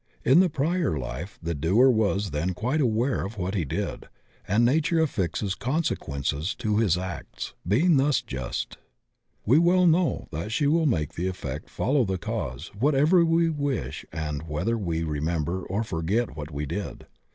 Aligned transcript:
In 0.25 0.39
the 0.39 0.49
prior 0.49 0.97
life 0.97 1.37
the 1.43 1.53
doer 1.53 1.87
was 1.87 2.31
tiien 2.31 2.55
quite 2.55 2.81
aware 2.81 3.23
of 3.23 3.37
what 3.37 3.53
he 3.53 3.65
did, 3.65 4.07
and 4.47 4.65
nature 4.65 4.97
aflSxes 4.97 5.55
consequences 5.59 6.55
to 6.55 6.77
his 6.77 6.97
acts, 6.97 7.53
being 7.67 7.97
thus 7.97 8.19
just. 8.23 8.79
We 9.45 9.59
well 9.59 9.85
know 9.85 10.27
that 10.31 10.51
she 10.51 10.65
will 10.65 10.87
make 10.87 11.13
the 11.13 11.27
effect 11.27 11.69
follow 11.69 12.03
the 12.03 12.17
cause 12.17 12.71
whatever 12.73 13.23
we 13.23 13.51
wish 13.51 14.03
and 14.11 14.41
whether 14.49 14.75
we 14.75 15.03
remember 15.03 15.61
or 15.61 15.83
forget 15.83 16.35
what 16.35 16.49
we 16.49 16.65
did. 16.65 17.05